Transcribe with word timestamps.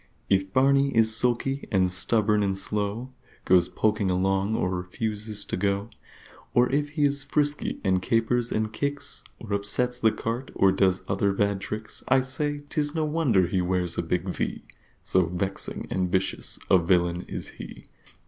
If 0.31 0.51
Barney 0.51 0.89
is 0.97 1.15
sulky 1.15 1.67
and 1.71 1.91
stubborn 1.91 2.41
and 2.41 2.57
slow, 2.57 3.13
Goes 3.45 3.69
poking 3.69 4.09
along 4.09 4.55
or 4.55 4.71
refuses 4.75 5.45
to 5.45 5.55
go, 5.55 5.91
Or 6.55 6.71
if 6.71 6.89
he 6.93 7.03
is 7.05 7.21
frisky 7.21 7.79
and 7.83 8.01
capers 8.01 8.51
and 8.51 8.73
kicks, 8.73 9.23
Or 9.39 9.53
upsets 9.53 9.99
the 9.99 10.11
cart, 10.11 10.49
or 10.55 10.71
does 10.71 11.03
other 11.07 11.31
bad 11.33 11.61
tricks, 11.61 12.03
I 12.07 12.21
say 12.21 12.63
'tis 12.67 12.95
no 12.95 13.05
wonder 13.05 13.45
he 13.45 13.61
wears 13.61 13.95
a 13.95 14.01
big 14.01 14.27
V, 14.27 14.65
So 15.03 15.27
Vexing 15.27 15.85
and 15.91 16.11
Vicious 16.11 16.57
a 16.67 16.79
Villain 16.79 17.21
is 17.27 17.49
he! 17.49 17.85